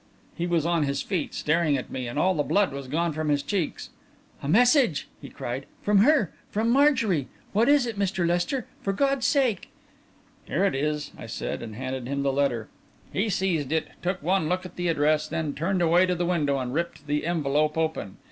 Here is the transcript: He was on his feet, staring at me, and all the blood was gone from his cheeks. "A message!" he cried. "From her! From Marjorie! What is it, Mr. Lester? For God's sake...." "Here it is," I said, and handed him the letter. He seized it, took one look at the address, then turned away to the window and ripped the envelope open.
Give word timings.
He 0.33 0.47
was 0.47 0.65
on 0.65 0.81
his 0.81 1.03
feet, 1.03 1.35
staring 1.35 1.77
at 1.77 1.91
me, 1.91 2.07
and 2.07 2.17
all 2.17 2.33
the 2.33 2.41
blood 2.41 2.73
was 2.73 2.87
gone 2.87 3.13
from 3.13 3.29
his 3.29 3.43
cheeks. 3.43 3.91
"A 4.41 4.47
message!" 4.47 5.07
he 5.21 5.29
cried. 5.29 5.67
"From 5.83 5.99
her! 5.99 6.31
From 6.49 6.71
Marjorie! 6.71 7.27
What 7.53 7.69
is 7.69 7.85
it, 7.85 7.99
Mr. 7.99 8.25
Lester? 8.25 8.65
For 8.81 8.93
God's 8.93 9.27
sake...." 9.27 9.69
"Here 10.45 10.65
it 10.65 10.73
is," 10.73 11.11
I 11.19 11.27
said, 11.27 11.61
and 11.61 11.75
handed 11.75 12.07
him 12.07 12.23
the 12.23 12.33
letter. 12.33 12.67
He 13.13 13.29
seized 13.29 13.71
it, 13.71 13.89
took 14.01 14.23
one 14.23 14.49
look 14.49 14.65
at 14.65 14.75
the 14.75 14.87
address, 14.87 15.27
then 15.27 15.53
turned 15.53 15.83
away 15.83 16.07
to 16.07 16.15
the 16.15 16.25
window 16.25 16.57
and 16.57 16.73
ripped 16.73 17.05
the 17.05 17.27
envelope 17.27 17.77
open. 17.77 18.17